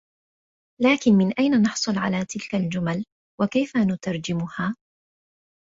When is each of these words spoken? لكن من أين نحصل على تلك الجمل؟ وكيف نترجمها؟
لكن 0.81 1.13
من 1.17 1.33
أين 1.39 1.61
نحصل 1.61 1.97
على 1.97 2.25
تلك 2.25 2.55
الجمل؟ 2.55 3.05
وكيف 3.41 3.77
نترجمها؟ 3.77 4.75